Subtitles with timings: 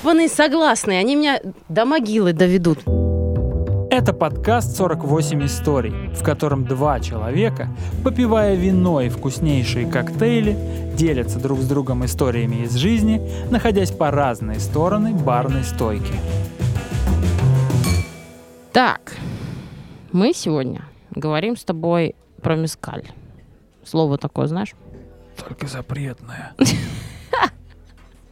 [0.00, 2.78] гребаные согласные, они меня до могилы доведут.
[3.90, 7.68] Это подкаст «48 историй», в котором два человека,
[8.02, 10.56] попивая вино и вкуснейшие коктейли,
[10.96, 16.14] делятся друг с другом историями из жизни, находясь по разные стороны барной стойки.
[18.72, 19.12] Так,
[20.12, 23.04] мы сегодня говорим с тобой про мескаль.
[23.84, 24.74] Слово такое, знаешь?
[25.36, 26.54] Только запретное.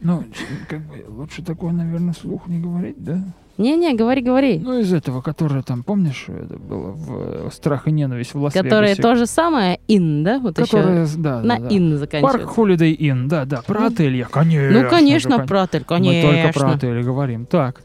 [0.01, 0.23] Ну,
[0.67, 3.21] как бы лучше такое, наверное, слух не говорить, да?
[3.57, 4.57] Не-не, говори, говори.
[4.57, 8.69] Ну, из этого, которое там, помнишь, это было в э, «Страх и ненависть» в Лас-Вегасе.
[8.69, 10.39] Которое то же самое, ин, да?
[10.39, 11.75] Вот Которое, еще да, на да, да.
[11.75, 12.39] ин заканчивается.
[12.39, 14.81] Парк Holiday Inn, да, да, про Ну, отель я, конечно.
[14.81, 16.31] Ну, конечно, же, про отель, Мы конечно.
[16.31, 17.45] только про отели говорим.
[17.45, 17.81] Так,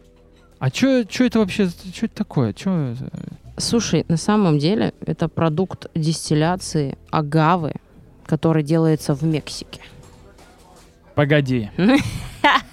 [0.61, 2.53] а что это вообще, что это такое?
[2.53, 3.11] Чё это?
[3.57, 7.73] Слушай, на самом деле это продукт дистилляции агавы,
[8.27, 9.81] который делается в Мексике.
[11.15, 11.71] Погоди.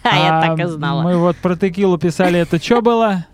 [0.04, 1.04] Я А так и знала.
[1.04, 3.26] Мы вот про текилу писали, это что было?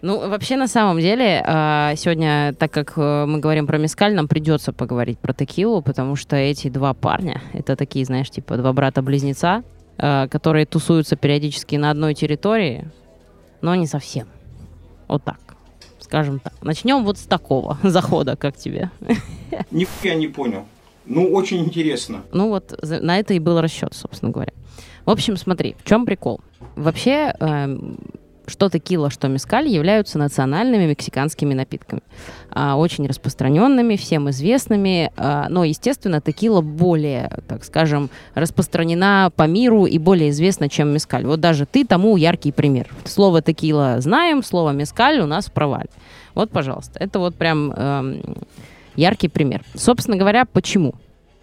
[0.00, 4.28] Ну, вообще, на самом деле, а, сегодня, так как э, мы говорим про мескаль, нам
[4.28, 9.64] придется поговорить про текилу, потому что эти два парня, это такие, знаешь, типа два брата-близнеца,
[9.96, 12.88] э, которые тусуются периодически на одной территории,
[13.60, 14.28] но не совсем.
[15.08, 15.40] Вот так,
[15.98, 16.52] скажем так.
[16.62, 18.90] Начнем вот с такого захода, как тебе.
[19.72, 20.64] Нифига не понял.
[21.08, 22.22] Ну, очень интересно.
[22.32, 24.52] Ну вот на это и был расчет, собственно говоря.
[25.06, 26.40] В общем, смотри, в чем прикол?
[26.76, 27.98] Вообще, эм,
[28.46, 32.02] что текила, что мескаль являются национальными мексиканскими напитками.
[32.50, 35.10] А, очень распространенными, всем известными.
[35.16, 41.24] а, но, естественно, текила более, так скажем, распространена по миру и более известна, чем мескаль.
[41.24, 42.88] Вот даже ты тому яркий пример.
[43.04, 45.88] Слово текила знаем, слово мескаль у нас в провале.
[46.34, 46.98] Вот, пожалуйста.
[46.98, 48.22] Это вот прям эм,
[48.98, 49.62] яркий пример.
[49.74, 50.94] Собственно говоря, почему?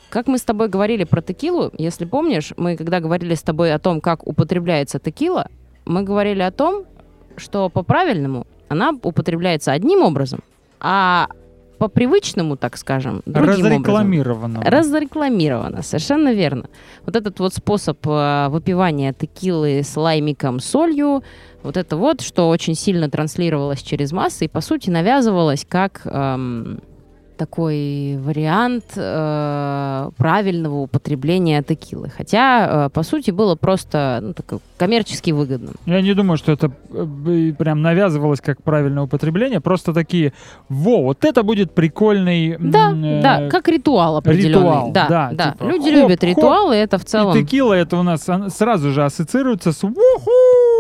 [0.10, 3.80] Как мы с тобой говорили про текилу, если помнишь, мы когда говорили с тобой о
[3.80, 5.50] том, как употребляется текила,
[5.86, 6.84] мы говорили о том,
[7.38, 10.42] что по-правильному она употребляется одним образом,
[10.80, 11.28] а
[11.78, 13.84] по привычному, так скажем, другим образом.
[13.84, 14.62] Разрекламировано.
[14.64, 16.70] Разрекламировано, совершенно верно.
[17.06, 21.24] Вот этот вот способ э, выпивания текилы с лаймиком, солью,
[21.64, 26.80] вот это вот, что очень сильно транслировалось через массы и, по сути, навязывалось как эм,
[27.36, 32.10] такой вариант э, правильного употребления текилы.
[32.16, 35.72] Хотя, э, по сути, было просто ну, такое коммерчески выгодно.
[35.86, 39.62] Я не думаю, что это э, прям навязывалось как правильное употребление.
[39.62, 40.34] Просто такие,
[40.70, 42.58] во, вот это будет прикольный...
[42.60, 44.60] Да, э, да, как ритуал определенный.
[44.60, 45.52] ритуал, да, да, да.
[45.52, 47.34] типа Люди хоп, любят хоп, ритуалы, это в И целом...
[47.34, 49.96] текила это у нас сразу же ассоциируется с «Уху!»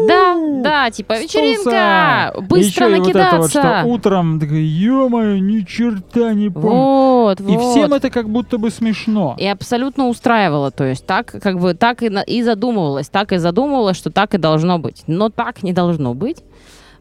[0.07, 2.47] Да, да, типа вечеринка, тусом.
[2.47, 3.87] быстро Еще и вот это вот, что накидаться.
[3.87, 6.69] утром, ё-моё, ни черта не помню.
[6.69, 7.71] Вот, И вот.
[7.71, 9.35] всем это как будто бы смешно.
[9.37, 13.97] И абсолютно устраивало, то есть так как бы так и, и задумывалась, так и задумывалась,
[13.97, 15.03] что так и должно быть.
[15.07, 16.43] Но так не должно быть,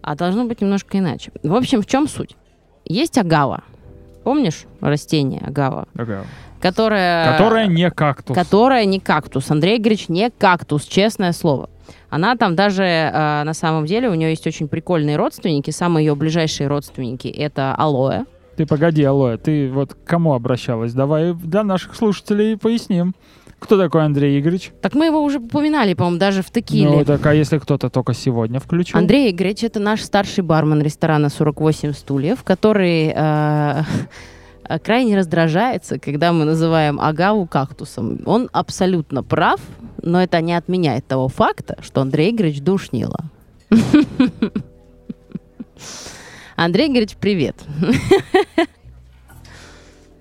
[0.03, 1.33] а должно быть немножко иначе.
[1.43, 2.37] В общем, в чем суть?
[2.85, 3.65] Есть агава.
[4.23, 5.87] Помнишь растение агава?
[5.95, 6.25] Такая,
[6.65, 7.33] Которое...
[7.33, 8.35] Которая не кактус.
[8.35, 9.51] Которая не кактус.
[9.51, 11.69] Андрей Игоревич не кактус, честное слово.
[12.09, 15.71] Она там даже, э, на самом деле, у нее есть очень прикольные родственники.
[15.71, 18.25] Самые ее ближайшие родственники— это алоэ.
[18.57, 20.93] Ты погоди, Алоэ, ты вот к кому обращалась?
[20.93, 23.15] Давай для наших слушателей поясним.
[23.59, 24.73] Кто такой Андрей Игоревич?
[24.83, 26.91] Так мы его уже упоминали, по-моему, даже в текиле.
[26.91, 28.99] Ну, так а если кто-то только сегодня включил?
[28.99, 33.83] Андрей Игоревич это наш старший бармен ресторана 48 стульев, который э,
[34.85, 38.21] крайне раздражается, когда мы называем агаву кактусом.
[38.27, 39.61] Он абсолютно прав,
[40.03, 43.19] но это не отменяет того факта, что Андрей Игоревич душнило.
[46.57, 47.57] Андрей Игоревич, привет.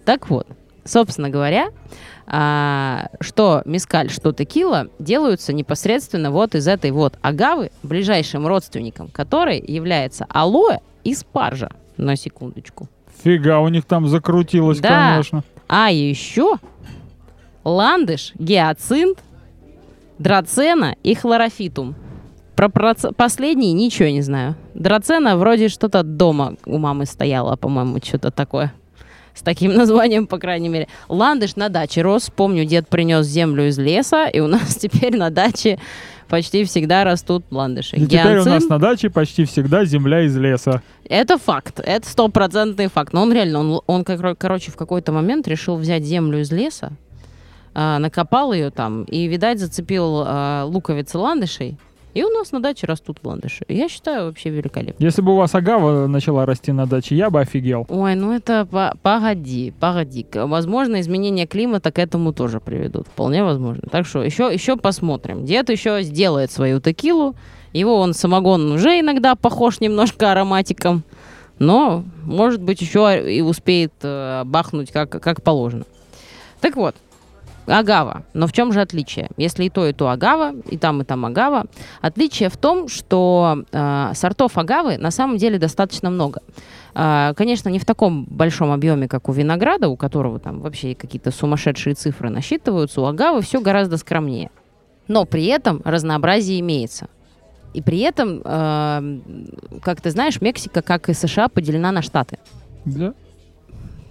[0.05, 0.47] Так вот,
[0.83, 1.69] собственно говоря,
[2.27, 9.63] а, что мискаль, что текила делаются непосредственно вот из этой вот агавы, ближайшим родственником которой
[9.65, 11.69] является алоэ и спаржа.
[11.95, 12.89] На секундочку.
[13.23, 15.11] Фига, у них там закрутилось, Да.
[15.11, 15.43] конечно.
[15.67, 16.55] А еще
[17.63, 19.19] ландыш, гиацинт,
[20.17, 21.95] драцена и хлорофитум.
[22.55, 24.55] Про проц- последний ничего не знаю.
[24.73, 28.73] Драцена вроде что-то дома у мамы стояла, по-моему, что-то такое.
[29.33, 30.87] С таким названием, по крайней мере.
[31.09, 32.29] Ландыш на даче рос.
[32.35, 35.79] Помню, дед принес землю из леса, и у нас теперь на даче
[36.29, 37.95] почти всегда растут ландыши.
[37.95, 40.81] И теперь у нас на даче почти всегда земля из леса.
[41.09, 43.13] это факт, это стопроцентный факт.
[43.13, 46.93] Но он реально, он, он короче, в какой-то момент решил взять землю из леса,
[47.75, 51.77] а, накопал ее там и, видать, зацепил а, луковицы ландышей
[52.13, 53.65] И у нас на даче растут ландыши.
[53.67, 55.03] Я считаю, вообще великолепно.
[55.03, 57.85] Если бы у вас агава начала расти на даче, я бы офигел.
[57.89, 60.25] Ой, ну это по- погоди, погоди.
[60.33, 63.07] Возможно, изменения климата к этому тоже приведут.
[63.07, 63.83] Вполне возможно.
[63.91, 65.45] Так что еще, еще посмотрим.
[65.45, 67.35] Дед еще сделает свою текилу.
[67.73, 71.03] Его он самогон уже иногда похож немножко ароматиком.
[71.57, 75.85] Но, может быть, еще и успеет э, бахнуть как, как положено.
[76.61, 76.95] Так вот,
[77.67, 78.23] агава.
[78.33, 79.29] Но в чем же отличие?
[79.37, 81.65] Если и то, и то агава, и там, и там агава.
[82.01, 86.41] Отличие в том, что э, сортов агавы на самом деле достаточно много.
[86.95, 91.31] А, Конечно, не в таком большом объеме, как у винограда, у которого там вообще какие-то
[91.31, 93.01] сумасшедшие цифры насчитываются.
[93.01, 94.51] У агавы все гораздо скромнее.
[95.07, 97.07] Но при этом разнообразие имеется.
[97.73, 99.19] И при этом, э,
[99.81, 102.37] как ты знаешь, Мексика, как и США, поделена на штаты.
[102.85, 103.13] Да?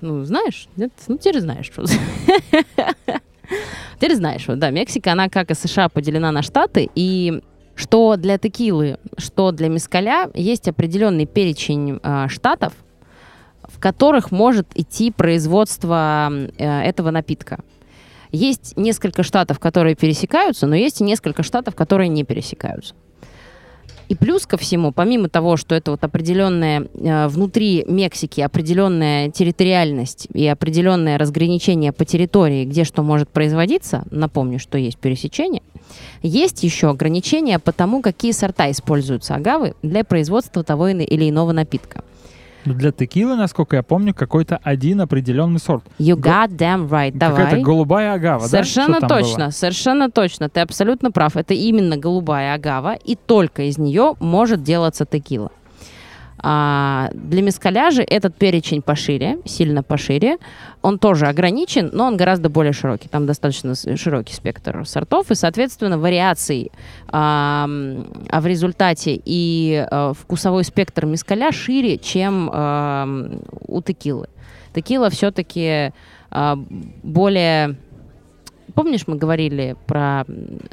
[0.01, 0.67] Ну, знаешь?
[0.77, 0.93] Нет?
[1.07, 1.67] Ну, теперь знаешь.
[1.67, 1.85] что.
[3.97, 7.43] Теперь знаешь, вот, да, Мексика, она, как и США, поделена на штаты, и
[7.75, 12.75] что для текилы, что для мескаля есть определенный перечень э, штатов,
[13.63, 17.61] в которых может идти производство э, этого напитка.
[18.31, 22.95] Есть несколько штатов, которые пересекаются, но есть и несколько штатов, которые не пересекаются.
[24.09, 30.29] И плюс ко всему, помимо того, что это вот определенная э, внутри Мексики определенная территориальность
[30.33, 35.63] и определенное разграничение по территории, где что может производиться, напомню, что есть пересечение,
[36.23, 42.05] есть еще ограничения по тому, какие сорта используются агавы для производства того или иного напитка.
[42.65, 45.85] Для текилы, насколько я помню, какой-то один определенный сорт.
[45.99, 47.63] You got damn right, Какая-то давай.
[47.63, 48.49] голубая агава, да?
[48.49, 49.51] Совершенно там точно, было?
[49.51, 50.49] совершенно точно.
[50.49, 51.37] Ты абсолютно прав.
[51.37, 55.51] Это именно голубая агава, и только из нее может делаться текила.
[56.45, 60.39] А, для мескаля же этот перечень пошире, сильно пошире.
[60.83, 63.09] Он тоже ограничен, но он гораздо более широкий.
[63.09, 66.73] Там достаточно широкий спектр сортов, и, соответственно, вариаций
[67.09, 67.69] а,
[68.29, 73.07] а в результате и э, вкусовой спектр мескаля шире, чем а,
[73.69, 74.29] у текилы.
[74.75, 75.93] Текила все-таки
[77.03, 77.77] более...
[78.75, 80.25] Помнишь, мы говорили про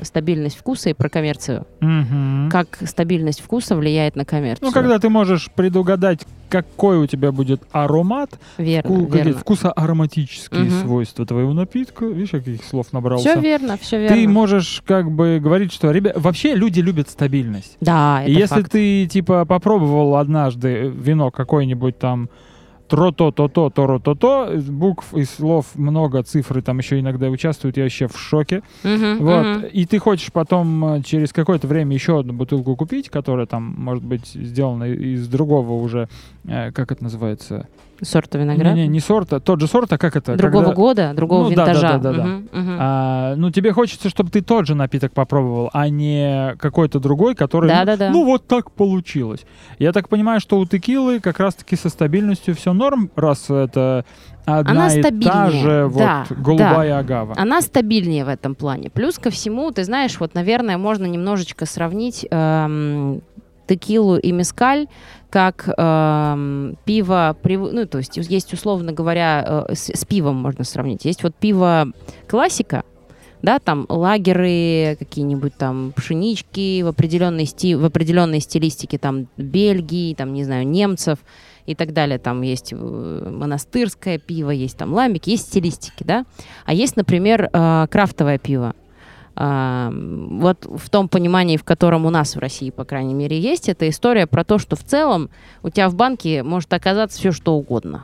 [0.01, 1.65] стабильность вкуса и про коммерцию?
[1.81, 2.49] Мгм.
[2.51, 4.67] Как стабильность вкуса влияет на коммерцию?
[4.67, 9.33] Ну, когда ты можешь предугадать, какой у тебя будет аромат, Верно, вку- верно.
[9.33, 10.71] вкусоароматические Мгм.
[10.81, 12.05] свойства твоего напитка.
[12.05, 13.29] Видишь, каких слов набрался?
[13.31, 14.15] Все верно, все верно.
[14.15, 17.77] Ты можешь как бы говорить, что ребят, вообще люди любят стабильность.
[17.81, 18.71] Да, это И если факт.
[18.71, 22.29] ты типа попробовал однажды вино какое-нибудь там
[22.89, 28.63] тро-то-то-то, торо-то-то, букв и слов много, цифры там еще иногда участвуют, я вообще в шоке.
[28.83, 29.45] Мгм, Вот.
[29.45, 29.65] мгм.
[29.65, 34.03] И ты хочешь потом э, через какое-то время еще одну бутылку купить, которая там может
[34.03, 36.09] быть сделана из другого уже,
[36.45, 37.67] э, как это называется?
[38.01, 38.73] Сорта винограда.
[38.75, 40.35] Не, не, не сорта, тот же сорт, а как это?
[40.35, 41.87] Другого Когда- года, другого Ну, да, да, винтажа.
[41.87, 42.23] да, да, да.
[42.23, 42.77] Мгм, мгм.
[42.79, 47.67] А, ну, тебе хочется, чтобы ты тот же напиток попробовал, а не какой-то другой, который...
[47.69, 48.09] Да, ну, да, да.
[48.09, 49.45] ну, вот так получилось.
[49.79, 54.05] Я так понимаю, что у текилы как раз-таки со стабильностью все норм, раз это
[54.45, 57.33] одна Она и та стабильнее, же вот да, голубая агава.
[57.37, 58.89] Она стабильнее в этом плане.
[58.89, 63.21] Плюс ко всему, ты знаешь, вот, наверное, можно немножечко сравнить эм,
[63.67, 64.87] текилу и мескаль
[65.29, 71.05] как эм, пиво, ну, то есть есть, условно говоря, э, с, с пивом можно сравнить.
[71.05, 71.87] Есть вот пиво
[72.27, 72.83] классика,
[73.41, 80.33] да, там лагеры, какие-нибудь там пшенички в определенной, сти- в определенной стилистике, там Бельгии, там,
[80.33, 81.19] не знаю, немцев
[81.65, 82.19] и так далее.
[82.19, 86.25] Там есть э, монастырское пиво, есть там ламбики, есть стилистики, да.
[86.65, 88.73] А есть, например, э, крафтовое пиво.
[89.39, 93.87] Вот в том понимании, в котором у нас в России, по крайней мере, есть, это
[93.87, 95.29] история про то, что в целом
[95.63, 98.03] у тебя в банке может оказаться все что угодно.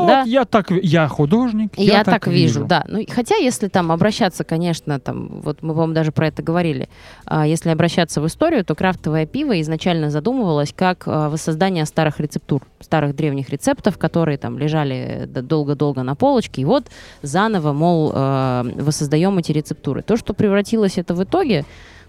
[0.00, 0.20] Ну, да.
[0.20, 0.70] вот я так...
[0.70, 2.84] Я художник, И Я, так вижу, да.
[2.88, 6.88] Ну, хотя, если там обращаться, конечно, там, вот мы, по-моему, даже про это говорили,
[7.24, 12.62] а, если обращаться в историю, то крафтовое пиво изначально задумывалось как а, воссоздание старых рецептур,
[12.80, 16.86] старых древних рецептов, которые там лежали долго-долго на полочке, и вот
[17.22, 20.02] заново, мол, а, воссоздаем эти рецептуры.
[20.02, 21.64] То, что превратилось это в итоге,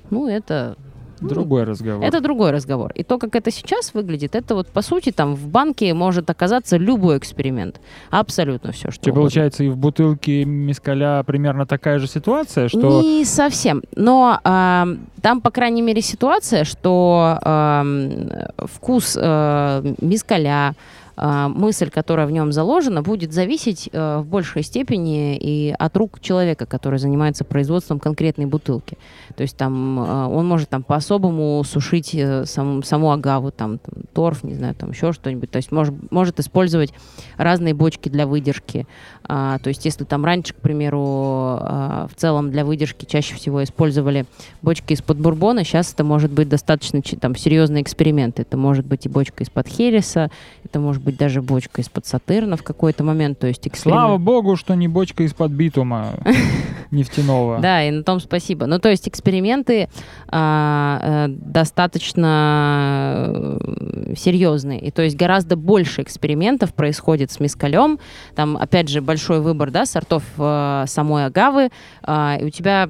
[0.09, 0.75] ну, это
[1.21, 2.03] Другой разговор.
[2.03, 2.91] это другой разговор.
[2.93, 6.77] И то, как это сейчас выглядит, это вот по сути там в банке может оказаться
[6.77, 7.79] любой эксперимент.
[8.09, 9.21] Абсолютно все, что Тебе, угодно.
[9.23, 13.01] получается, и в бутылке мискаля примерно такая же ситуация, что...
[13.01, 13.83] Не совсем.
[13.95, 18.29] Но ам, там, по крайней мере, ситуация, что ам,
[18.65, 20.73] вкус э, мискаля,
[21.17, 26.65] мысль, которая в нем заложена, будет зависеть э, в большей степени и от рук человека,
[26.65, 28.97] который занимается производством конкретной бутылки.
[29.35, 34.03] То есть там э, он может там по-особому сушить э, сам, саму агаву, там, там
[34.13, 35.49] торф, не знаю, там еще что-нибудь.
[35.49, 36.93] То есть может, может использовать
[37.37, 38.85] разные бочки для выдержки.
[39.23, 43.63] А, то есть если там раньше, к примеру, а, в целом для выдержки чаще всего
[43.63, 44.25] использовали
[44.61, 48.39] бочки из-под бурбона, сейчас это может быть достаточно там серьезный эксперимент.
[48.39, 50.29] Это может быть и бочка из-под хереса,
[50.63, 53.39] это может быть даже бочка из-под сатерна в какой-то момент.
[53.39, 54.01] То есть эксперимент...
[54.01, 56.15] Слава богу, что не бочка из-под битума
[56.91, 57.59] нефтяного.
[57.59, 58.65] Да, и на том спасибо.
[58.65, 59.87] Ну, то есть эксперименты
[60.27, 64.81] а, э, достаточно э, серьезные.
[64.81, 67.99] И то есть гораздо больше экспериментов происходит с мискалем.
[68.35, 71.69] Там, опять же, большой выбор да, сортов э, самой агавы.
[72.05, 72.89] И у тебя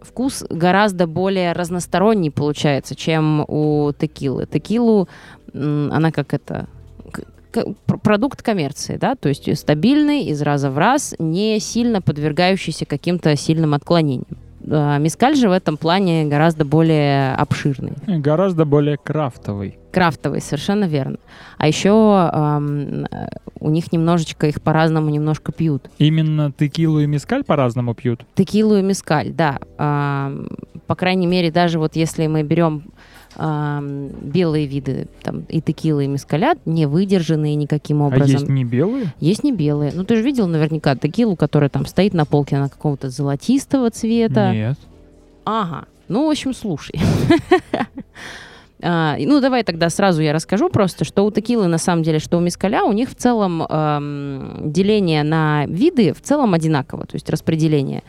[0.00, 4.46] вкус гораздо более разносторонний получается, чем у текилы.
[4.46, 5.08] Текилу,
[5.54, 6.66] она как это
[8.02, 13.74] продукт коммерции, да, то есть стабильный из раза в раз, не сильно подвергающийся каким-то сильным
[13.74, 14.26] отклонениям.
[14.70, 17.92] А, мискаль же в этом плане гораздо более обширный.
[18.06, 19.78] Гораздо более крафтовый.
[19.90, 21.18] Крафтовый, совершенно верно.
[21.58, 23.06] А еще эм,
[23.60, 25.90] у них немножечко их по-разному немножко пьют.
[25.98, 28.24] Именно текилу и мискаль по-разному пьют?
[28.34, 29.58] Текилу и мискаль, да.
[29.78, 30.48] Эм,
[30.86, 32.84] по крайней мере, даже вот если мы берем
[33.38, 38.36] белые виды, там и текилы, и мескалят, не выдержанные никаким образом.
[38.36, 39.14] А есть не белые?
[39.20, 39.92] Есть не белые.
[39.94, 44.52] Ну, ты же видел наверняка текилу, которая там стоит на полке, она какого-то золотистого цвета.
[44.52, 44.78] Нет.
[45.44, 45.86] Ага.
[46.08, 47.00] Ну, в общем, слушай.
[48.84, 52.36] А, ну, давай тогда сразу я расскажу просто, что у текилы, на самом деле, что
[52.36, 57.30] у мискаля, у них в целом эм, деление на виды в целом одинаково, то есть
[57.30, 58.02] распределение.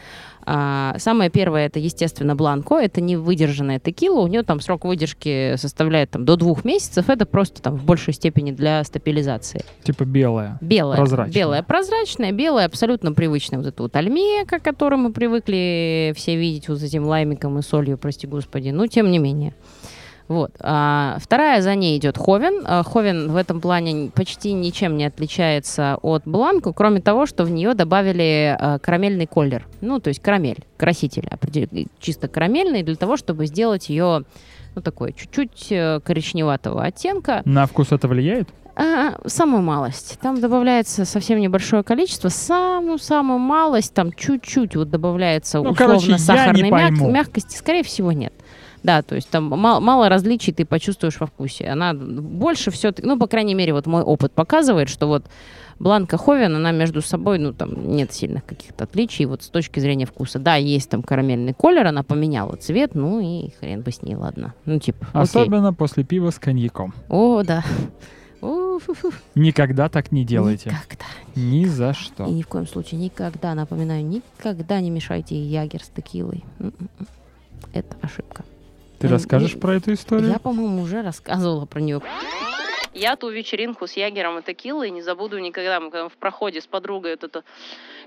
[0.46, 2.78] А, самое первое это, естественно, бланко.
[2.78, 4.22] Это не выдержанная текила.
[4.22, 7.10] У нее там срок выдержки составляет там, до двух месяцев.
[7.10, 9.64] Это просто там в большей степени для стабилизации.
[9.84, 10.58] Типа белая.
[10.62, 10.98] Белая.
[10.98, 11.34] Прозрачная.
[11.34, 13.60] Белая, прозрачная, белая, абсолютно привычная.
[13.60, 17.98] Вот эта вот альмека, которую мы привыкли все видеть вот с этим лаймиком и солью,
[17.98, 18.70] прости господи.
[18.70, 19.54] Но тем не менее.
[20.28, 20.52] Вот.
[20.60, 22.64] А, вторая за ней идет Ховен.
[22.66, 27.52] А, Ховен в этом плане почти ничем не отличается от Бланку, кроме того, что в
[27.52, 29.68] нее добавили а, карамельный колер.
[29.82, 31.28] Ну, то есть карамель, краситель,
[32.00, 34.24] чисто карамельный, для того, чтобы сделать ее
[34.76, 37.44] ну, такой чуть-чуть э, коричневатого оттенка.
[37.46, 38.50] На вкус это влияет?
[38.76, 40.18] А, самую малость.
[40.20, 42.30] Там добавляется совсем небольшое количество.
[42.30, 47.00] Самую-самую малость, там чуть-чуть вот добавляется ну, условно короче, сахарной мяг...
[47.00, 47.56] мягкости.
[47.56, 48.34] Скорее всего, нет.
[48.84, 51.68] Да, то есть там мало, мало различий ты почувствуешь во вкусе.
[51.68, 55.26] Она больше все, ну, по крайней мере, вот мой опыт показывает, что вот
[55.80, 60.06] Бланка Ховен, она между собой, ну, там нет сильных каких-то отличий вот с точки зрения
[60.06, 60.40] вкуса.
[60.40, 64.54] Да, есть там карамельный колер, она поменяла цвет, ну и хрен бы с ней, ладно.
[64.66, 65.78] Ну, типа, Особенно окей.
[65.78, 66.94] после пива с коньяком.
[67.10, 67.64] О, да.
[69.36, 70.70] Никогда так не делайте.
[70.70, 71.06] Никогда.
[71.36, 72.26] Ни за что.
[72.26, 76.44] И ни в коем случае никогда, напоминаю, никогда не мешайте ягер с текилой.
[76.60, 77.08] М-м-м.
[77.74, 78.44] Это ошибка.
[79.04, 80.32] Ты расскажешь про эту историю?
[80.32, 82.02] Я, по-моему, уже рассказывала про нее.
[82.94, 85.82] Я ту вечеринку с Ягером и Текилой не забуду никогда.
[85.82, 87.44] Мы когда в проходе с подругой вот это...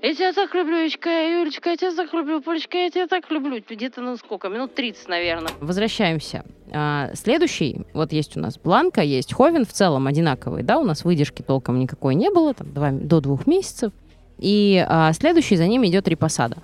[0.01, 3.61] Я тебя так люблю, Юлечка, Юлечка, я тебя так люблю, Полечка, я тебя так люблю.
[3.69, 5.51] Где-то, ну сколько, минут 30, наверное.
[5.59, 6.43] Возвращаемся.
[6.71, 11.05] А, следующий, вот есть у нас Бланка, есть Ховен, в целом одинаковый, да, у нас
[11.05, 13.91] выдержки толком никакой не было, там, два, до двух месяцев.
[14.39, 16.57] И а, следующий за ним идет Рипосада.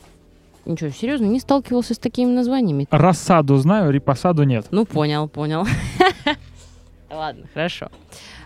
[0.65, 2.87] Ничего, серьезно, не сталкивался с такими названиями.
[2.89, 4.67] Рассаду знаю, рипосаду нет.
[4.71, 5.65] Ну, понял, понял.
[7.11, 7.89] Ладно, хорошо.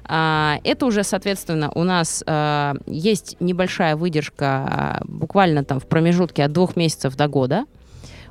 [0.04, 6.44] А, это уже, соответственно, у нас а, есть небольшая выдержка а, буквально там в промежутке
[6.44, 7.66] от двух месяцев до года.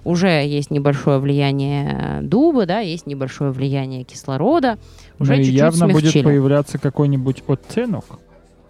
[0.04, 4.78] Уже есть небольшое влияние дуба, да, есть небольшое влияние кислорода.
[5.18, 6.02] Уже ну, чуть-чуть явно смягчили.
[6.02, 8.04] будет появляться какой-нибудь оттенок.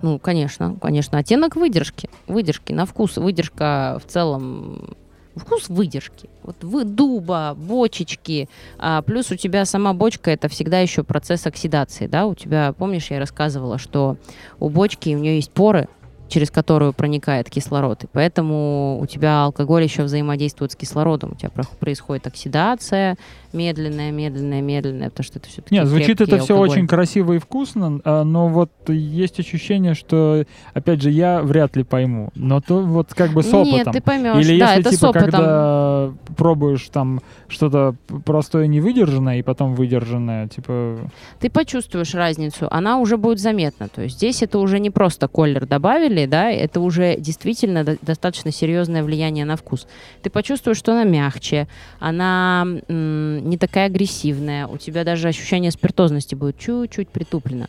[0.03, 1.19] Ну, конечно, конечно.
[1.19, 2.09] Оттенок выдержки.
[2.27, 3.17] Выдержки на вкус.
[3.17, 4.97] Выдержка в целом
[5.37, 6.29] вкус выдержки.
[6.43, 12.07] Вот вы дуба, бочечки, а, плюс у тебя сама бочка это всегда еще процесс оксидации,
[12.07, 12.27] да?
[12.27, 14.17] У тебя, помнишь, я рассказывала, что
[14.59, 15.89] у бочки у нее есть поры,
[16.29, 18.05] через которую проникает кислород.
[18.05, 21.33] И поэтому у тебя алкоголь еще взаимодействует с кислородом.
[21.33, 23.17] У тебя происходит оксидация,
[23.53, 28.01] медленная, медленная, медленная, потому что это все-таки Нет, звучит это все очень красиво и вкусно,
[28.05, 32.31] а, но вот есть ощущение, что, опять же, я вряд ли пойму.
[32.35, 33.73] Но то вот как бы с опытом.
[33.73, 34.45] Нет, ты поймешь.
[34.45, 35.31] Или да, если, это типа, с опытом.
[35.31, 40.99] когда пробуешь там что-то простое невыдержанное и потом выдержанное, типа...
[41.41, 43.89] Ты почувствуешь разницу, она уже будет заметна.
[43.89, 49.05] То есть здесь это уже не просто колер добавили, да, это уже действительно достаточно серьезное
[49.05, 49.87] влияние на вкус.
[50.23, 51.69] Ты почувствуешь, что она мягче,
[51.99, 57.67] она не такая агрессивная, у тебя даже ощущение спиртозности будет чуть-чуть притуплено.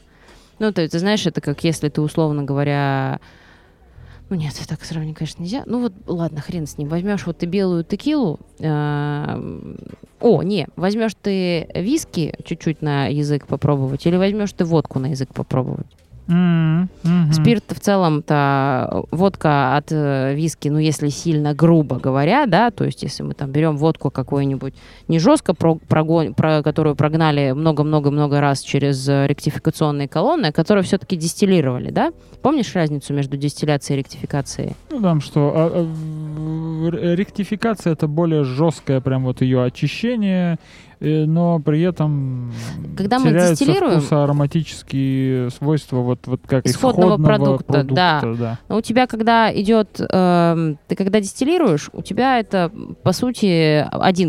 [0.59, 3.19] Ну, есть, ты знаешь, это как если ты, условно говоря,
[4.29, 5.63] ну нет, так сравнить, конечно, нельзя.
[5.65, 6.89] Ну вот, ладно, хрен с ним.
[6.89, 8.39] Возьмешь вот ты белую текилу.
[8.59, 9.65] э,
[10.19, 15.33] О, не, возьмешь ты виски чуть-чуть на язык попробовать, или возьмешь ты водку на язык
[15.33, 15.87] попробовать.
[16.27, 17.31] М, мгм.
[17.31, 23.03] Спирт в целом-то водка от э, виски, ну если сильно грубо говоря, да, то есть
[23.03, 24.73] если мы там берем водку какую-нибудь
[25.07, 30.83] не жестко, про, прогон- про которую прогнали много-много-много раз через э, ректификационные колонны, а которую
[30.83, 32.11] все-таки дистиллировали, да?
[32.41, 34.75] Помнишь разницу между дистилляцией и ректификацией?
[34.91, 40.59] Ну там что, а, а, ректификация это более жесткое прям вот ее очищение,
[40.99, 42.51] но при этом
[42.97, 48.21] Когда мы дистиллируем- вкусоароматические свойства вот, вот как Исходного исходного продукта, да.
[48.37, 48.59] да.
[48.69, 52.71] Но у тебя, когда идет, эм, ты когда дистиллируешь, у тебя это,
[53.03, 54.27] по сути, один,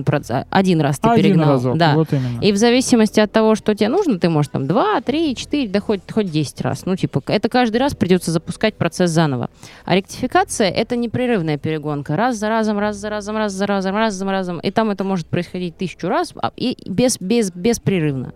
[0.68, 1.48] один раз ты Один перегнал.
[1.50, 1.94] разок, да.
[1.94, 2.40] вот именно.
[2.42, 5.80] И в зависимости от того, что тебе нужно, ты можешь там 2, 3, 4, да
[5.80, 6.84] хоть, хоть 10 раз.
[6.86, 9.48] Ну, типа, это каждый раз придется запускать процесс заново.
[9.84, 12.16] А ректификация— это непрерывная перегонка.
[12.16, 14.58] Раз за разом, раз за разом, раз за разом, раз за разом.
[14.60, 18.32] И там это может происходить тысячу раз, а- и без, без, беспрерывно.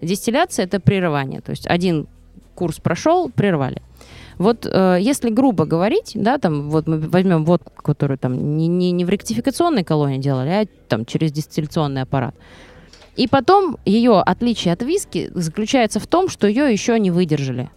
[0.00, 1.40] Дистилляция— это прерывание.
[1.40, 2.06] То есть один
[2.54, 3.82] курс прошел, прервали.
[4.38, 8.90] Вот э, если грубо говорить, да, там вот мы возьмем водку, которую там не, не,
[8.90, 12.34] не в ректификационной колонии делали, а там через дистилляционный аппарат.
[13.16, 17.70] И потом ее отличие от виски заключается в том, что ее еще не выдержали.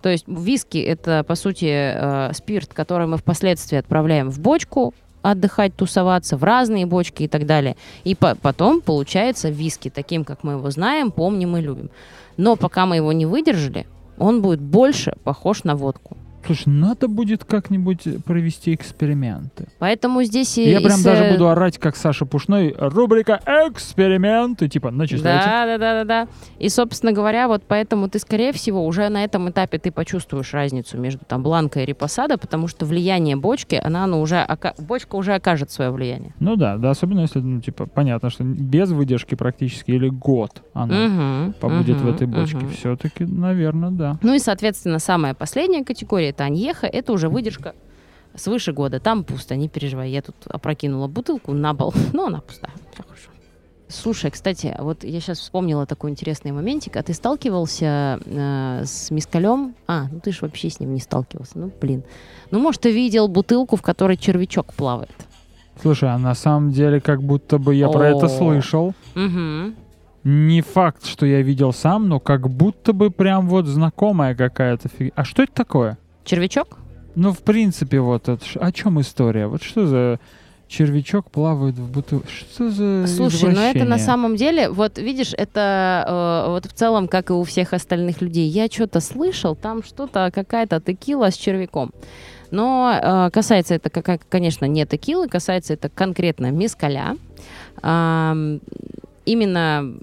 [0.00, 4.94] То есть виски это по сути э, спирт, который мы впоследствии отправляем в бочку
[5.30, 7.76] отдыхать, тусоваться, в разные бочки и так далее.
[8.04, 11.90] И по- потом получается виски таким, как мы его знаем, помним и любим.
[12.36, 13.86] Но пока мы его не выдержали,
[14.18, 16.16] он будет больше похож на водку.
[16.48, 19.68] Слушай, надо будет как-нибудь провести эксперименты.
[19.78, 20.70] Поэтому здесь и...
[20.70, 22.74] Я прям даже э, буду орать, как Саша Пушной.
[22.78, 24.66] Рубрика «Эксперименты».
[24.68, 25.44] Типа, начисляйте.
[25.44, 26.28] Да, да, да, да, да.
[26.58, 30.96] И, собственно говоря, вот поэтому ты, скорее всего, уже на этом этапе ты почувствуешь разницу
[30.96, 35.34] между там бланкой и репосадо, потому что влияние бочки, она, ну, уже, ока- бочка уже
[35.34, 36.32] окажет свое влияние.
[36.40, 40.94] Ну да, да, особенно если, ну, типа, понятно, что без выдержки практически или год она
[41.08, 42.56] Мгм, побудет в мгм, этой бочке.
[42.56, 42.70] мгм.
[42.70, 44.18] Все-таки, наверное, да.
[44.22, 47.74] Ну и, соответственно, самая последняя категория это аньеха, это уже выдержка
[48.36, 49.00] свыше года.
[49.00, 50.10] Там пусто, не переживай.
[50.10, 52.72] Я тут опрокинула бутылку на пол, но она пустая.
[52.92, 53.30] Всё хорошо.
[53.88, 56.96] Слушай, кстати, вот я сейчас вспомнила такой интересный моментик.
[56.96, 59.74] А ты сталкивался э, с мискалем?
[59.86, 61.58] А, ну ты же вообще с ним не сталкивался.
[61.58, 62.04] Ну, блин.
[62.50, 65.16] Ну, может, ты видел бутылку, в которой червячок плавает?
[65.80, 68.94] Слушай, а на самом деле, как будто бы я про это слышал.
[69.16, 69.74] Угу.
[70.24, 75.12] Не факт, что я видел сам, но как будто бы прям вот знакомая какая-то фигня.
[75.16, 75.98] А что это такое?
[76.28, 76.76] Червячок?
[77.14, 79.46] Ну, в принципе, вот это, о чем история?
[79.46, 80.20] Вот что за
[80.68, 82.28] червячок плавает в бутылке?
[82.28, 86.04] Что за Слушай, ну это на самом деле, вот видишь, это
[86.46, 88.46] э, вот в целом, как и у всех остальных людей.
[88.46, 91.92] Я что-то слышал, там что-то, какая-то текила с червяком.
[92.50, 97.16] Но э, касается это, как- конечно, не текилы, касается это конкретно мескаля.
[97.80, 98.60] Ам,
[99.24, 99.94] именно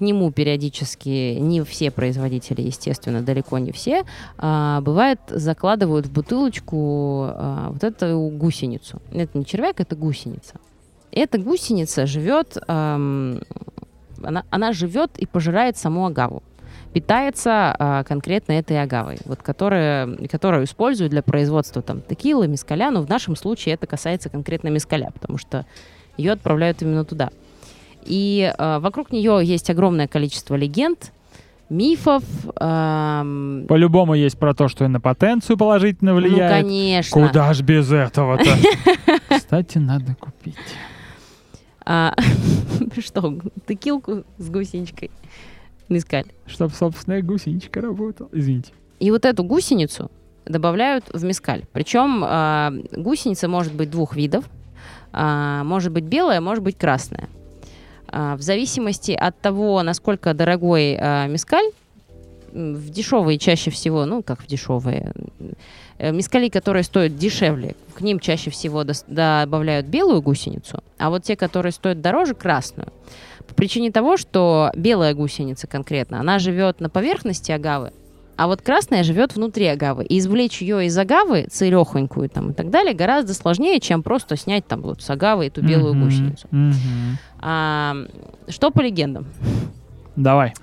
[0.00, 4.04] к нему периодически не все производители, естественно, далеко не все,
[4.38, 9.02] а, бывает закладывают в бутылочку а, вот эту гусеницу.
[9.12, 10.54] Это не червяк, это гусеница.
[11.12, 13.40] Эта гусеница живет, ам,
[14.22, 16.42] она, она живет и пожирает саму агаву.
[16.94, 22.90] Питается а, конкретно этой агавой, вот, которая, которую используют для производства там, текилы, мискаля.
[22.90, 25.66] Но в нашем случае это касается конкретно мискаля, потому что
[26.16, 27.28] ее отправляют именно туда.
[28.04, 31.12] И а, вокруг нее есть огромное количество легенд,
[31.70, 32.22] мифов.
[32.56, 36.64] ам, По-любому есть про то, что и на потенцию положительно ну, влияет.
[36.64, 37.26] конечно.
[37.26, 38.50] Куда ж без этого-то?
[39.36, 40.56] Кстати, надо купить.
[41.84, 42.14] А,
[42.98, 45.10] что, текилку с гусеничкой?
[45.88, 46.26] Мискаль.
[46.46, 48.28] Чтоб собственная гусеничка работала.
[48.32, 48.72] Извините.
[49.00, 50.10] И вот эту гусеницу
[50.44, 51.64] добавляют в мискаль.
[51.72, 54.44] Причем а, гусеница может быть двух видов.
[55.12, 57.28] А, может быть белая, может быть красная.
[58.12, 61.70] А, в зависимости от того, насколько дорогой а, мискаль,
[62.52, 65.12] в дешевые чаще всего, ну как в дешевые,
[65.98, 71.36] э, мискали, которые стоят дешевле, к ним чаще всего добавляют белую гусеницу, а вот те,
[71.36, 72.88] которые стоят дороже, красную.
[73.46, 77.92] По причине того, что белая гусеница конкретно, она живет на поверхности агавы,
[78.40, 80.02] а вот красная живет внутри агавы.
[80.02, 84.66] И извлечь ее из агавы, целехонькую там и так далее, гораздо сложнее, чем просто снять
[84.66, 86.48] там вот с агавы эту белую Мгм, гусеницу.
[86.50, 87.18] мгм.
[87.40, 87.96] А,
[88.48, 89.26] что по легендам?
[90.16, 90.54] Давай.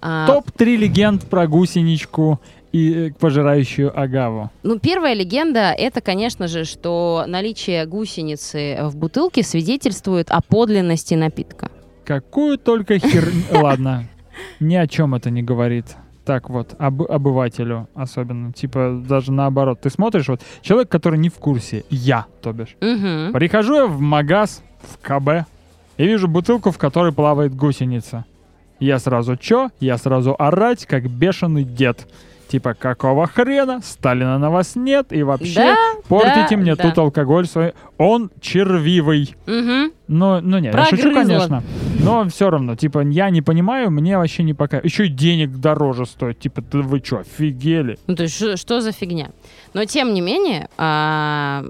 [0.00, 2.40] А, Топ-3 легенд про гусеничку
[2.72, 4.50] и э, пожирающую агаву.
[4.64, 11.70] Ну, первая легенда это, конечно же, что наличие гусеницы в бутылке свидетельствует о подлинности напитка.
[12.04, 13.28] Какую только хер...
[13.52, 14.08] Ладно.
[14.58, 15.94] Ни о чем это не говорит.
[16.24, 21.34] Так вот, об, обывателю особенно, типа даже наоборот, ты смотришь, вот человек, который не в
[21.34, 23.32] курсе, я, то бишь, Мгм.
[23.32, 25.46] прихожу я в магаз, в КБ,
[25.96, 28.24] и вижу бутылку, в которой плавает гусеница.
[28.80, 29.70] Я сразу чё?
[29.80, 32.06] Я сразу орать, как бешеный дед.
[32.48, 33.80] Типа, какого хрена?
[33.82, 35.76] Сталина на вас нет, и вообще Да,
[36.08, 36.82] портите да, мне да.
[36.84, 37.72] тут алкоголь свой.
[37.98, 39.34] Он червивый.
[39.46, 39.92] Мгм.
[40.08, 41.22] Ну, ну не, я шучу, Прогрызла.
[41.22, 41.62] конечно.
[42.04, 44.78] Но все равно, типа, я не понимаю, мне вообще не пока.
[44.78, 46.38] Еще и денег дороже стоит.
[46.38, 47.98] Типа, ты вы что, офигели?
[48.06, 49.30] Ну, то есть, что, что за фигня?
[49.72, 51.64] Но, тем не менее, а,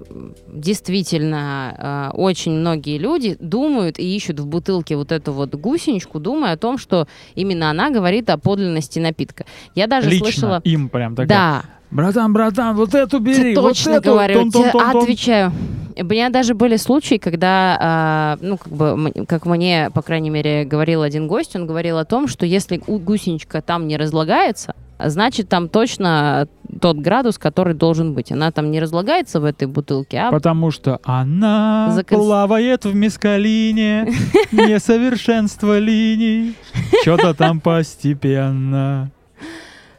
[0.49, 6.53] действительно, а, очень многие люди думают и ищут в бутылке вот эту вот гусеничку, думая
[6.53, 9.45] о том, что именно она говорит о подлинности напитка.
[9.75, 10.61] Я даже Лично слышала...
[10.65, 11.29] им прям такая.
[11.29, 11.65] Да,
[11.95, 15.03] Братан, братан, вот эту бери, Тебе вот точно эту, говорю, тебе тон-тон-тон-тон».
[15.03, 15.53] отвечаю.
[15.97, 20.65] У меня даже были случаи, когда, а, ну, как бы, как мне, по крайней мере,
[20.65, 25.69] говорил один гость, он говорил о том, что если гусеничка там не разлагается, значит, там
[25.69, 26.49] точно
[26.81, 28.33] тот градус, который должен быть.
[28.33, 34.13] Она там не разлагается в этой бутылке, а Потому что она Закон- плавает в мискалине,
[34.51, 36.55] несовершенство линий,
[37.03, 39.13] что-то там постепенно.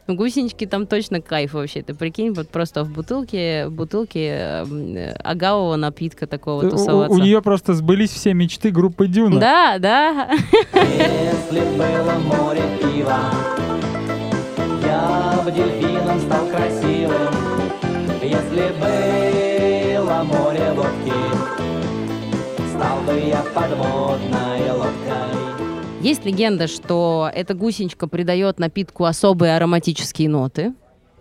[0.06, 1.82] Ну, гусенички там точно кайф вообще.
[1.82, 7.18] Ты прикинь, вот просто в бутылке, в бутылке э, агавового напитка такого У, тусоваться.
[7.20, 9.40] нее просто сбылись все мечты группы Дюна.
[9.40, 10.30] Да, да.
[10.74, 13.18] Если было море пива,
[14.84, 17.34] я бы дельфином стал красивым.
[18.22, 21.12] Если было море водки,
[22.70, 25.35] стал бы я подводной лодкой.
[26.02, 30.72] Есть легенда, что эта гусеничка придает напитку особые ароматические ноты.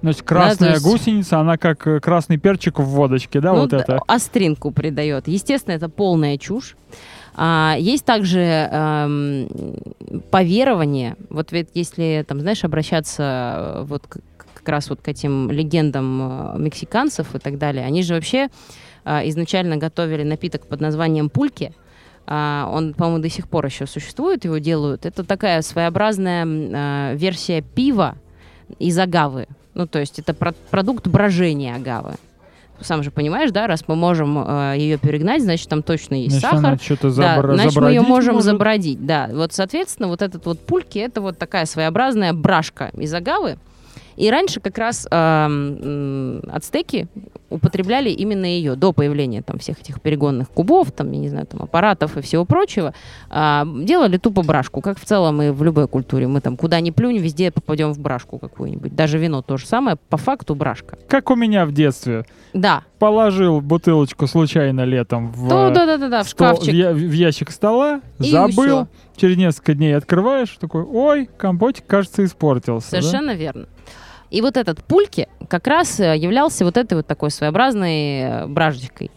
[0.01, 3.61] То есть красная то есть- гусеница, она как э, красный перчик в водочке, да, Ну,
[3.61, 3.99] вот это.
[4.07, 5.27] Остринку придает.
[5.27, 6.75] Естественно, это полная чушь.
[7.33, 9.47] А, есть также эм,
[10.29, 11.15] поверование.
[11.29, 14.19] Вот ведь если, там, знаешь, обращаться э, вот к-
[14.53, 18.49] как раз вот к этим легендам э, мексиканцев и так далее, они же вообще
[19.05, 21.73] э, изначально готовили напиток под названием пульки.
[22.27, 25.05] А, он, по-моему, до сих пор еще существует, его делают.
[25.05, 28.15] Это такая своеобразная э, версия пива
[28.79, 29.47] из агавы.
[29.75, 32.15] Ну, то есть это про- продукт брожения агавы.
[32.81, 34.35] Сам же понимаешь, да, раз мы можем
[34.73, 36.65] ее перегнать, значит, там точно есть Значит, сахар.
[36.65, 38.51] она что-то Да, значит, мы ее можем может.
[38.51, 39.05] забродить.
[39.05, 43.57] Да, вот, соответственно, вот этот вот пульки, это вот такая своеобразная брашка из агавы.
[44.15, 47.07] И раньше как раз м, ацтеки
[47.49, 51.61] употребляли именно ее до появления там всех этих перегонных кубов, там, я не знаю, там
[51.61, 52.93] аппаратов и всего прочего.
[53.29, 56.27] А, делали тупо брашку, как в целом и в любой культуре.
[56.27, 58.95] Мы там куда ни плюнь, везде попадем в брашку какую-нибудь.
[58.95, 60.97] Даже вино то же самое, по факту брашка.
[61.07, 62.25] Как у меня в детстве.
[62.53, 66.73] Да, Положил бутылочку случайно летом в, э, да, да, да, да, в стол- шкафчик.
[66.73, 68.51] в я- в ящик стола, И забыл.
[68.53, 68.87] всё.
[69.17, 72.91] Через несколько дней открываешь, такой, ой, компотик, кажется, испортился.
[72.91, 73.67] да?» Совершенно верно.
[74.35, 79.07] И вот этот пульки как раз э, являлся вот этой вот такой своеобразной э, бражечкой.
[79.07, 79.11] И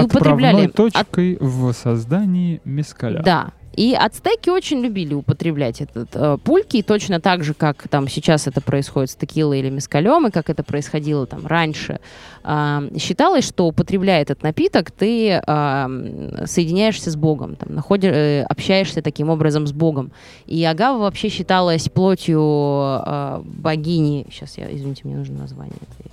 [0.00, 3.22] Отправной от- точкой в создании мескаля.
[3.22, 3.50] Да.
[3.74, 8.60] И ацтеки очень любили употреблять этот э, пульки, точно так же, как там сейчас это
[8.60, 11.98] происходит с текилой или мескалем, и как это происходило там раньше.
[12.44, 19.00] А, считалось, что употребляя этот напиток, ты м, соединяешься с Богом, там, находи- э, общаешься
[19.00, 20.12] таким образом с Богом.
[20.46, 24.26] И агава вообще считалась плотью а, богини.
[24.30, 25.76] Сейчас я, извините, мне нужно название.
[25.80, 26.08] Это,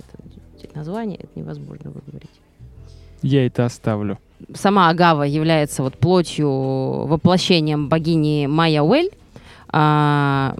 [0.62, 2.30] это название, это невозможно выговорить
[3.22, 4.18] Я это оставлю.
[4.54, 6.48] Сама Агава является вот плотью,
[7.06, 9.10] воплощением богини Майя Уэль.
[9.72, 10.56] А,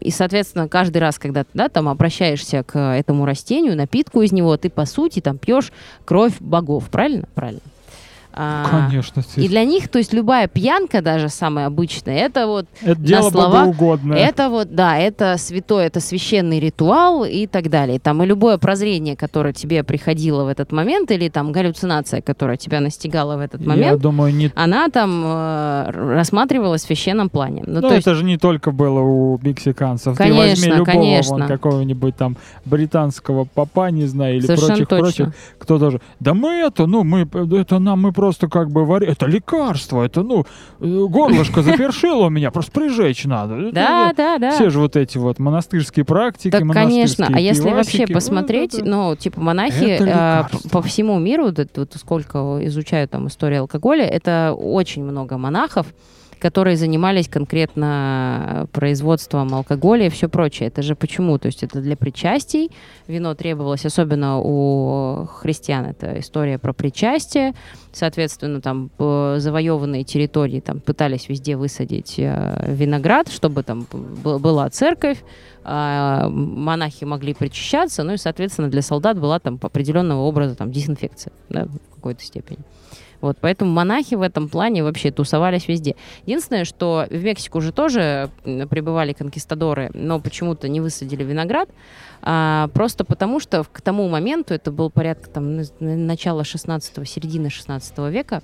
[0.00, 4.56] и, соответственно, каждый раз, когда ты да, там обращаешься к этому растению, напитку из него,
[4.56, 5.72] ты, по сути, там пьешь
[6.04, 6.88] кровь богов.
[6.90, 7.28] Правильно?
[7.34, 7.60] Правильно.
[8.32, 9.22] А, Конечно.
[9.36, 13.64] и для них, то есть любая пьянка, даже самая обычная, это вот Это дело слова-
[13.66, 14.18] богоугодное.
[14.18, 17.98] это вот, да, это святой, это священный ритуал и так далее.
[17.98, 22.80] Там и любое прозрение, которое тебе приходило в этот момент, или там галлюцинация, которая тебя
[22.80, 24.52] настигала в этот Я момент, думаю, не...
[24.54, 27.64] она там э, рассматривалась в священном плане.
[27.66, 30.16] Ну, Ну, то есть, это же не только было у мексиканцев.
[30.16, 31.36] Ты Конечно, возьми любого конечно.
[31.38, 35.24] вон какого-нибудь там британского папа, не знаю, или совершенно прочих, точно.
[35.26, 36.00] прочих, кто тоже.
[36.20, 39.08] Да мы это, ну, мы, это нам, мы просто как бы варим.
[39.08, 40.44] Это лекарство, это, ну,
[40.80, 43.72] э, горлышко запершило у меня, просто прижечь надо.
[43.72, 44.50] Да, да, да.
[44.50, 47.26] Все же вот эти вот монастырские практики, Так, конечно.
[47.32, 51.48] А если вообще посмотреть, ну, типа, монахи п- по всему миру,
[51.94, 55.86] сколько изучаю там историю алкоголя, это очень много монахов,
[56.40, 60.68] которые занимались конкретно производством алкоголя и все прочее.
[60.68, 61.38] Это же почему?
[61.38, 62.70] То есть это для причастий.
[63.06, 65.86] Вино требовалось, особенно у христиан.
[65.86, 67.54] Это история про причастие.
[67.92, 75.18] Соответственно, там по завоеванные территории там пытались везде высадить э, виноград, чтобы там была церковь,
[75.62, 81.32] а, монахи могли причащаться, ну и, соответственно, для солдат была там определенного образа там дезинфекция
[81.48, 82.60] да, в какой-то степени.
[83.20, 85.96] Вот, поэтому монахи в этом плане вообще тусовались везде.
[86.26, 91.68] Единственное, что в Мексику уже тоже прибывали конкистадоры, но почему-то не высадили виноград,
[92.22, 97.04] а, просто потому что к тому моменту, это был порядка там на- на- начала 16
[97.06, 98.42] середины 16 века,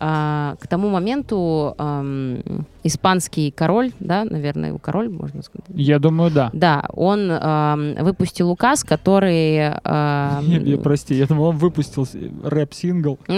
[0.00, 2.38] а, к тому моменту ам,
[2.82, 6.50] испанский король, да, наверное, король, можно сказать, Я думаю, да.
[6.54, 9.74] да, он ам, выпустил указ, который...
[9.84, 12.06] ам, Я- прости, я думал, он выпустил
[12.44, 13.18] рэп-сингл.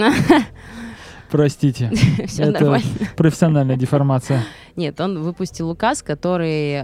[1.33, 1.89] Простите.
[2.27, 2.85] Всё Это нормально.
[3.17, 4.43] профессиональная деформация.
[4.75, 6.83] Нет, он выпустил указ, который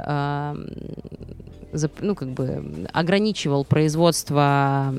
[1.72, 4.96] зап- ну, как бы ограничивал производство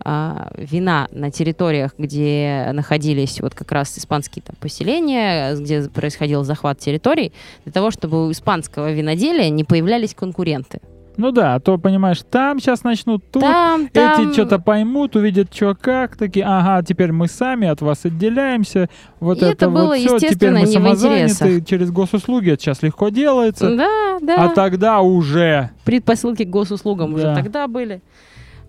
[0.00, 6.80] а, вина на территориях, где находились вот как раз испанские там, поселения, где происходил захват
[6.80, 7.32] территорий,
[7.64, 10.80] для того, чтобы у испанского виноделия не появлялись конкуренты.
[11.18, 14.28] Ну да, а то, понимаешь, там сейчас начнут, тут Там, там...
[14.28, 19.38] эти что-то поймут, увидят, что как, такие, ага, теперь мы сами от вас отделяемся, вот
[19.38, 23.74] И это, это вот было, все, теперь мы самозаняты, через госуслуги это сейчас легко делается,
[23.76, 24.44] Да, да.
[24.44, 25.70] а тогда уже...
[25.84, 27.34] предпосылки к госуслугам уже Да.
[27.34, 28.00] тогда были.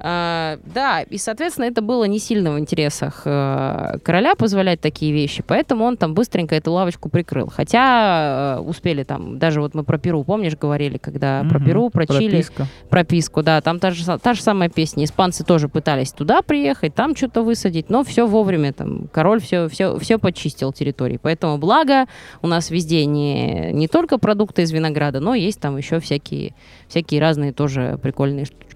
[0.01, 5.43] А, да, и, соответственно, это было не сильно в интересах э, короля позволять такие вещи,
[5.45, 7.49] поэтому он там быстренько эту лавочку прикрыл.
[7.53, 11.89] Хотя э, успели там, даже вот мы про Перу, помнишь, говорили, когда про Мгм, Перу,
[11.89, 12.67] про Чили, прописка.
[12.89, 15.03] прописку, да, там та же, та же самая песня.
[15.03, 19.97] Испанцы тоже пытались туда приехать, там что-то высадить, но все вовремя, там, король все, все,
[19.99, 21.19] все почистил территории.
[21.21, 22.05] Поэтому благо
[22.41, 26.53] у нас везде не, не только продукты из винограда, но есть там еще всякие,
[26.87, 28.68] всякие разные тоже прикольные штучки.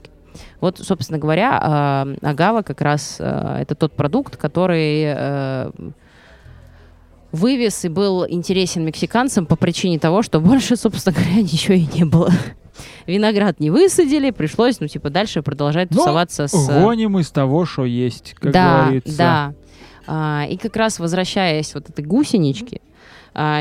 [0.61, 5.71] Вот, собственно говоря, а, агава как раз а, это тот продукт, который э,
[7.31, 12.05] вывез и был интересен мексиканцам по причине того, что больше, собственно говоря, ничего и не
[12.05, 12.31] было.
[13.05, 16.67] Виноград не высадили, пришлось, ну, типа, дальше продолжать Ну, тусоваться с...
[16.67, 19.17] Гоним из того, что есть, как да, говорится.
[19.17, 19.53] да.
[20.05, 22.81] А, и как раз возвращаясь вот этой гусеничке,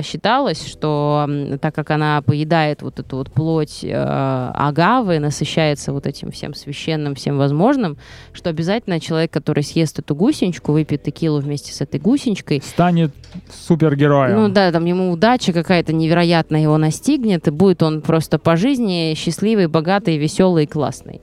[0.02, 1.28] считалось, что
[1.60, 7.14] так как она поедает вот эту вот плоть э, агавы, насыщается вот этим всем священным,
[7.14, 7.96] всем возможным,
[8.32, 13.12] что обязательно человек, который съест эту гусеничку, выпьет текилу вместе с этой гусеничкой, Станет
[13.50, 14.36] супергероем.
[14.36, 19.14] ну да, там ему удача какая-то невероятная его настигнет, и будет он просто по жизни
[19.16, 21.20] счастливый, богатый, веселый и классный.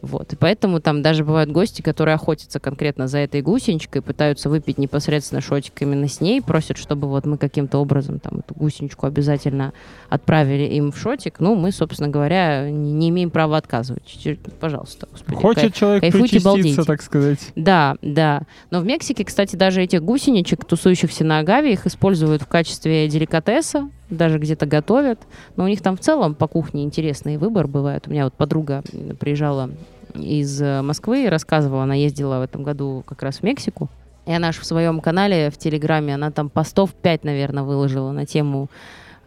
[0.00, 0.32] Вот.
[0.32, 5.40] И поэтому там даже бывают гости, которые охотятся конкретно за этой гусеничкой, пытаются выпить непосредственно
[5.40, 9.72] шотик именно с ней, просят, чтобы вот мы каким-то образом там эту гусеничку обязательно
[10.08, 11.40] отправили им в шотик.
[11.40, 14.18] Ну, мы, собственно говоря, не, не имеем права отказывать.
[14.60, 15.36] Пожалуйста, господи.
[15.36, 16.82] Хочет человек кайфуйте, причаститься, балдейте.
[16.84, 17.52] так сказать.
[17.56, 18.42] Да, да.
[18.70, 23.90] Но в Мексике, кстати, даже этих гусеничек, тусующихся на агаве, их используют в качестве деликатеса,
[24.10, 25.20] даже где-то готовят.
[25.56, 28.06] Но у них там в целом по кухне интересный выбор бывает.
[28.06, 28.82] У меня вот подруга
[29.18, 29.70] приезжала
[30.14, 33.88] из э, Москвы и рассказывала, она ездила в этом году как раз в Мексику.
[34.26, 38.26] И она же в своем канале в Телеграме, она там постов 5, наверное, выложила на
[38.26, 38.68] тему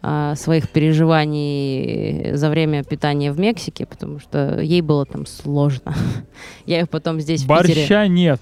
[0.00, 5.94] а, своих переживаний за время питания в Мексике, потому что ей было там сложно.
[6.66, 7.74] Я их потом здесь в Питере...
[7.74, 8.40] Борща нет,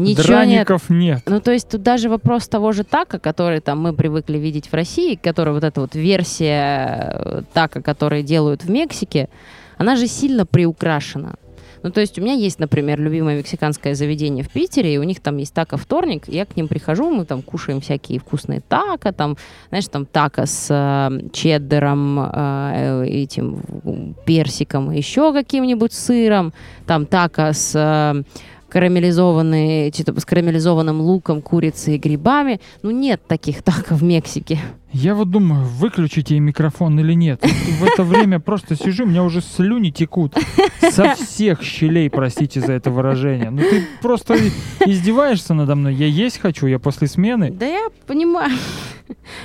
[0.00, 0.26] Ничего нет.
[0.26, 1.22] драников нет.
[1.26, 4.74] Ну, то есть тут даже вопрос того же така, который там мы привыкли видеть в
[4.74, 9.28] России, который вот эта вот версия э, така, который делают в Мексике,
[9.78, 11.34] она же сильно приукрашена.
[11.82, 15.20] Ну, то есть у меня есть, например, любимое мексиканское заведение в Питере, и у них
[15.20, 19.36] там есть тако вторник, я к ним прихожу, мы там кушаем всякие вкусные тако, там,
[19.70, 26.52] знаешь, там тако с э, чеддером, э, этим персиком, еще каким-нибудь сыром,
[26.86, 28.22] там тако с э,
[28.70, 32.60] карамелизованные, что-то с карамелизованным луком, курицей и грибами.
[32.82, 34.58] Ну, нет таких тако в Мексике.
[34.92, 37.40] Я вот думаю, выключить ей микрофон или нет.
[37.42, 40.34] В это время просто сижу, у меня уже слюни текут.
[40.80, 43.50] Со всех щелей, простите за это выражение.
[43.50, 44.36] Ну ты просто
[44.84, 45.94] издеваешься надо мной.
[45.94, 47.52] Я есть хочу, я после смены.
[47.52, 48.50] Да я понимаю.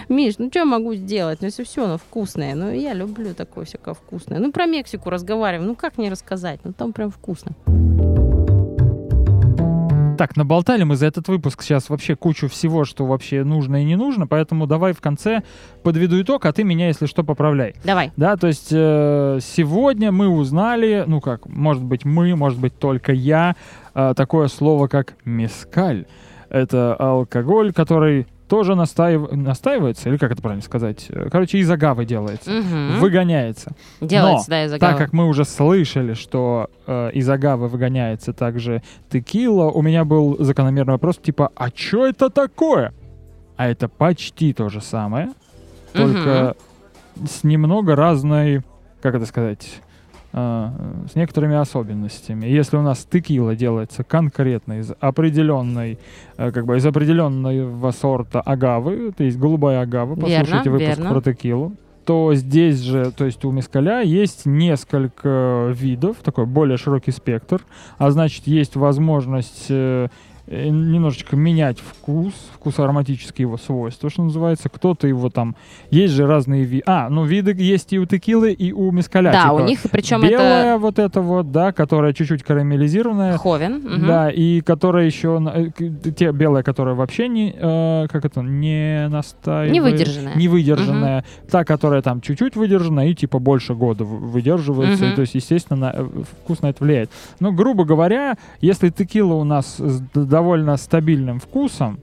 [0.09, 1.41] Миш, ну что я могу сделать?
[1.41, 2.55] Ну, если все, оно вкусное.
[2.55, 4.39] Ну, я люблю такое всякое вкусное.
[4.39, 5.67] Ну, про Мексику разговариваем.
[5.67, 6.59] Ну, как не рассказать?
[6.63, 7.51] Ну, там прям вкусно.
[10.17, 13.95] Так, наболтали мы за этот выпуск сейчас вообще кучу всего, что вообще нужно и не
[13.95, 15.43] нужно, поэтому давай в конце
[15.83, 17.75] подведу итог, а ты меня, если что, поправляй.
[17.83, 18.11] Давай.
[18.15, 23.11] Да, то есть э, сегодня мы узнали, ну как, может быть мы, может быть только
[23.11, 23.55] я,
[23.93, 26.05] э, такое слово как мескаль.
[26.49, 29.31] Это алкоголь, который тоже настаив...
[29.31, 31.07] настаивается, или как это правильно сказать?
[31.09, 32.99] Э, Короче, из агавы делается, Мгм.
[32.99, 33.71] выгоняется.
[34.01, 34.97] Делается, да, из Так агавы.
[34.97, 40.93] как мы уже слышали, что э, из агавы выгоняется также текила, у меня был закономерный
[40.93, 42.93] вопрос, типа, а что это такое?
[43.57, 45.29] А это почти то же самое,
[45.93, 46.55] только
[47.27, 48.61] с немного разной,
[49.01, 49.81] как это сказать,
[50.35, 52.45] с некоторыми особенностями.
[52.45, 55.97] Если у нас текила делается конкретно из определенной,
[56.37, 61.09] э, как бы из определенного сорта агавы, то есть голубая агава, Верно, послушайте выпуск верно.
[61.09, 61.71] про текилу,
[62.05, 67.61] то здесь же, то есть у мескаля есть несколько видов, такой более широкий спектр,
[67.97, 70.09] а значит есть возможность э, э,
[70.47, 74.69] немножечко менять вкус, вкус ароматические его свойства, что называется.
[74.69, 75.55] Кто-то его там...
[75.89, 76.83] Есть же разные виды.
[76.85, 79.31] А, ну виды есть и у текилы, и у мескаля.
[79.31, 83.37] Да, типа у них, причем белая это вот эта вот, да, которая чуть-чуть карамелизированная.
[83.37, 83.75] ховен.
[83.83, 84.07] мгм.
[84.07, 85.41] Да, и которая еще...
[85.53, 87.55] э, Те белая, которая вообще не...
[87.57, 88.41] э, как это?
[88.41, 89.71] Не настаивает.
[89.71, 90.35] Не выдержанная.
[90.35, 91.25] Не выдержанная.
[91.49, 95.05] Та, которая там чуть-чуть выдержана и типа больше года выдерживается.
[95.07, 96.07] И, то есть, естественно, на, э,
[96.43, 97.09] вкус на это влияет.
[97.39, 99.79] Но, грубо говоря, если текила у нас
[100.35, 101.99] довольно стабильным вкусом,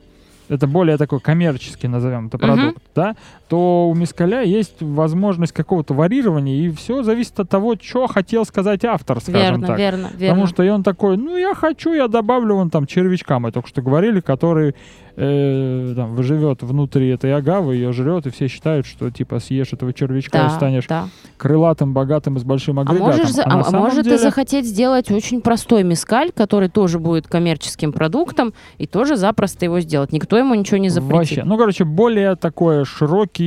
[0.48, 3.14] это более такой коммерческий, назовем это, продукт, да,
[3.52, 8.82] то у мискаля есть возможность какого-то варьирования, и все зависит от того, что хотел сказать
[8.86, 9.78] автор, скажем Верно, так.
[9.78, 10.28] верно, верно.
[10.36, 13.68] Потому что и он такой, ну я хочу, я добавлю вон там червячка, мы только
[13.68, 14.74] что говорили, который
[15.16, 19.92] э, там живет внутри этой агавы, ее жрет, и все считают, что типа съешь этого
[19.92, 21.08] червячка и да, станешь да.
[21.36, 23.06] крылатым, богатым и с большим А агрегатом.
[23.18, 26.70] можешь, за- на а, а самом может деле- и захотеть сделать очень простой мискаль, который
[26.70, 30.10] тоже будет коммерческим продуктом, и тоже запросто его сделать.
[30.10, 31.12] Никто ему ничего не запретит.
[31.36, 33.41] Вообще, ну, короче, более такой широкий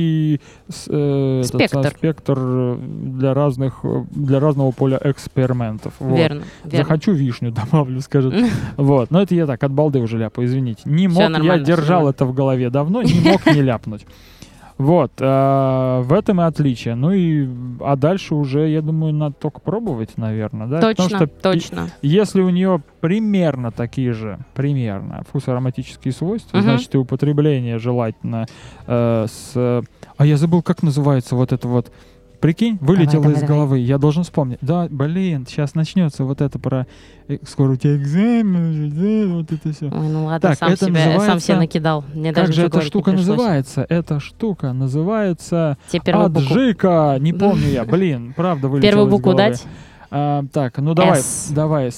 [0.68, 1.74] с- э, этот Спектр.
[1.82, 5.92] самый спектр э, для разных, э, для разного поля экспериментов.
[5.98, 6.16] Вот.
[6.16, 6.78] Верно, верно.
[6.78, 8.34] Захочу вишню добавлю, скажет.
[8.76, 10.82] Вот, но это я так от балды уже ляпаю, извините.
[10.84, 14.06] Не мог, я держал это в голове давно, не мог не ляпнуть.
[14.78, 15.24] Вот, э,
[16.04, 16.96] в этом и отличие.
[16.96, 17.48] Ну и,
[17.80, 20.76] а дальше уже, я думаю, надо только пробовать, наверное, да?
[20.76, 21.88] Потому Точно, что точно.
[22.02, 26.64] если у нее примерно такие же, примерно, вкусоароматические свойства, Мгм.
[26.64, 28.46] значит и употребление желательно
[28.86, 29.82] э, с...
[30.18, 31.90] А я забыл, как называется вот это вот...
[32.40, 33.56] Прикинь, вылетело давай, из давай.
[33.56, 33.78] головы.
[33.78, 34.58] Я должен вспомнить.
[34.60, 36.86] Да, блин, сейчас начнется вот это про...
[37.28, 39.86] э, Скоро у тебя экзамен, вот это все.
[39.86, 42.04] Ой, ну ладно, Так, сам, это себя, сам называется- себе накидал.
[42.14, 43.86] Мне Как даже же эта штука называется?
[43.88, 45.78] Эта штука называется...
[45.88, 46.40] Тебе букву.
[46.40, 47.16] Аджика!
[47.20, 47.84] Не помню я.
[47.86, 49.64] Блин, правда вылетело Первую букву дать?
[50.10, 51.50] А, так, ну давай, S.
[51.54, 51.90] давай.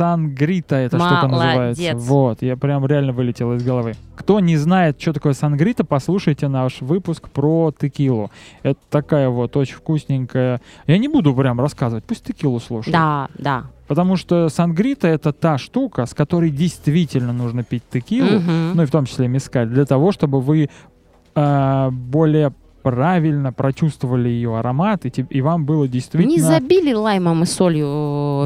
[0.00, 1.92] Сангрита эта штука называется.
[1.96, 3.92] Вот, я прям реально вылетел из головы.
[4.16, 8.30] Кто не знает, что такое сангрита, послушайте наш выпуск про текилу.
[8.62, 10.62] Это такая вот очень вкусненькая.
[10.86, 12.94] Я не буду прям рассказывать, пусть текилу слушают.
[12.94, 13.64] Да, да.
[13.88, 18.76] Потому что сангрита это та штука, с которой действительно нужно пить текилу, Мгм.
[18.76, 20.70] ну и в том числе мискаль, для того, чтобы вы
[21.34, 26.30] а, более правильно прочувствовали ее аромат, и, и вам было действительно...
[26.30, 27.86] Не забили лаймом и солью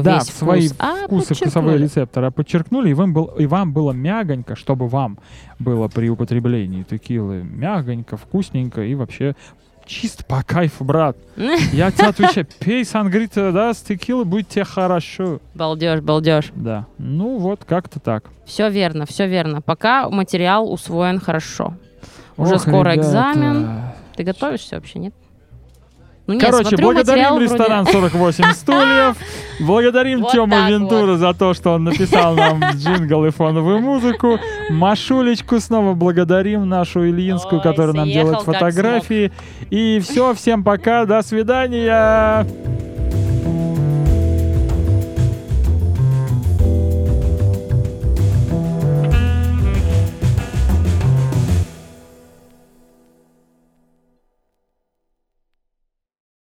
[0.03, 3.73] Да, весь свои вкус, а вкусы, вкусовые рецепторы, а подчеркнули, и вам, был, и вам
[3.73, 5.19] было мягонько, чтобы вам
[5.59, 9.35] было при употреблении текилы мягонько, вкусненько и вообще
[9.85, 11.17] чисто по кайфу, брат.
[11.71, 15.39] Я тебе отвечаю, пей сангрита, да, с текилой, будет тебе хорошо.
[15.53, 16.51] Балдеж, балдеж.
[16.55, 18.25] Да, ну вот как-то так.
[18.45, 19.61] Все верно, все верно.
[19.61, 21.73] Пока материал усвоен хорошо.
[22.37, 23.07] Уже Ох, скоро ребята.
[23.07, 23.69] экзамен.
[24.15, 25.13] Ты готовишься вообще, нет?
[26.27, 29.15] Ну, нет, Короче, благодарим материал вроде- ресторан 48 стульев.
[29.59, 34.39] Благодарим Вот Тему Вентура за то, что он написал нам джингл и фоновую музыку.
[34.69, 39.31] Машулечку снова благодарим, нашу Ильинскую, Ой, которая нам делает фотографии.
[39.69, 42.45] И все, всем пока, до свидания.